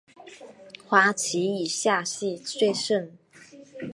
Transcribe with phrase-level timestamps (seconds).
[0.83, 3.15] 花期以夏季最盛。